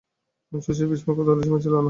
শশীর 0.51 0.87
বিস্ময় 0.91 1.13
ও 1.13 1.17
কৌতূহলের 1.17 1.45
সীমা 1.45 1.59
ছিল 1.63 1.73
না। 1.73 1.79